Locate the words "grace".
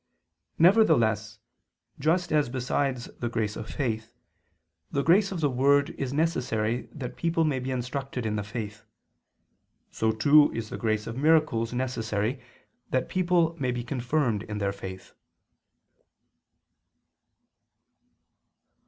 3.29-3.55, 5.03-5.31, 10.79-11.05